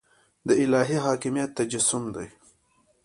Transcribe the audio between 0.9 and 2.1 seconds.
حاکمیت تجسم